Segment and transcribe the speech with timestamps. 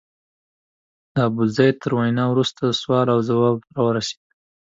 [1.13, 4.21] د ابوزید تر وینا وروسته سوال او ځواب راورسېد.